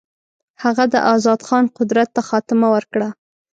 هغه 0.63 0.83
د 0.93 0.95
آزاد 1.13 1.39
خان 1.47 1.65
قدرت 1.77 2.09
ته 2.15 2.21
خاتمه 2.29 2.67
ورکړه. 2.75 3.07